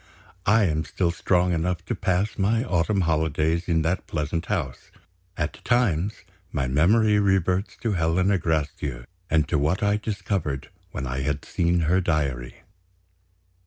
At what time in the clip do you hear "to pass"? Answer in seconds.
1.85-2.35